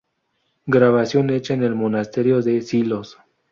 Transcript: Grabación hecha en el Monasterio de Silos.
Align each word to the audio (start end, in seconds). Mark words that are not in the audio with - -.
Grabación 0.65 1.29
hecha 1.29 1.53
en 1.53 1.61
el 1.61 1.75
Monasterio 1.75 2.41
de 2.41 2.63
Silos. 2.63 3.19